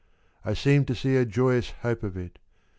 I 0.43 0.55
seemed 0.55 0.87
to 0.87 0.95
see 0.95 1.15
a 1.15 1.25
joyous 1.27 1.69
hope 1.83 2.01
of 2.01 2.17
it. 2.17 2.39